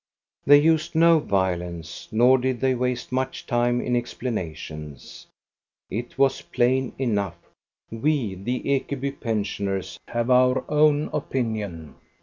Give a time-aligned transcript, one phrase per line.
[0.47, 5.27] They used no violence, nor did they waste much time in explanations.
[5.91, 7.37] It was plain enough:
[7.91, 11.97] "We the Ekeby pensioners have our own opinion.